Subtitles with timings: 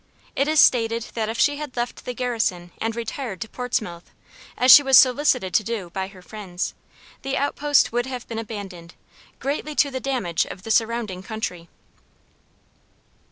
[0.35, 4.09] It is stated that if she had left the garrison and retired to Portsmouth,
[4.57, 6.73] as she was solicited to do by her friends,
[7.21, 8.95] the out post would have been abandoned,
[9.37, 11.69] greatly to the damage of the surrounding country.